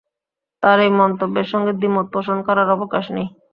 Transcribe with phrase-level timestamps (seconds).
[0.63, 3.27] তাঁর এই মন্তব্যের সঙ্গে দ্বিমত পোষণ করার অবকাশ নেই।